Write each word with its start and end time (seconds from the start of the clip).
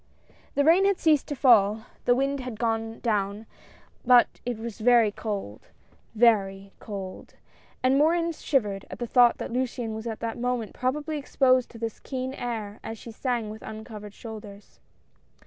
180 0.55 0.55
A 0.55 0.55
SURPRISE. 0.55 0.55
The 0.55 0.65
rain 0.65 0.85
had 0.87 0.97
ceased 0.97 1.27
to 1.27 1.35
fall— 1.35 1.85
the 2.05 2.15
wind 2.15 2.39
had 2.39 2.59
gone 2.59 2.99
down, 3.01 3.45
but 4.03 4.41
it 4.47 4.57
was 4.57 4.81
cold,— 5.15 5.67
very 6.15 6.73
cold— 6.79 7.35
and 7.83 7.99
Morin 7.99 8.31
shivered 8.31 8.83
at 8.89 8.97
the 8.97 9.05
thought 9.05 9.37
that 9.37 9.51
Luciane 9.53 9.93
was 9.93 10.07
at 10.07 10.19
that 10.19 10.39
moment 10.39 10.73
probably 10.73 11.19
exposed 11.19 11.69
to 11.69 11.77
this 11.77 11.99
keen 11.99 12.33
air, 12.33 12.79
as 12.83 12.97
she 12.97 13.11
sang 13.11 13.51
with 13.51 13.61
uncovered 13.61 14.15
shoulders. 14.15 14.79